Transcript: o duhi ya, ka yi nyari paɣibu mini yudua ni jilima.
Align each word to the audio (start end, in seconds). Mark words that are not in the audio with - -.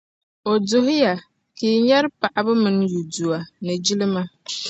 o 0.51 0.53
duhi 0.67 0.95
ya, 1.05 1.13
ka 1.55 1.63
yi 1.71 1.77
nyari 1.87 2.07
paɣibu 2.19 2.53
mini 2.63 2.85
yudua 2.93 3.37
ni 3.63 3.73
jilima. 3.85 4.21